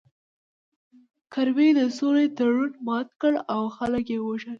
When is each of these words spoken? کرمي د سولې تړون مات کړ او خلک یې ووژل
کرمي 1.33 1.69
د 1.79 1.81
سولې 1.97 2.25
تړون 2.37 2.71
مات 2.87 3.07
کړ 3.21 3.33
او 3.53 3.61
خلک 3.77 4.05
یې 4.13 4.17
ووژل 4.21 4.49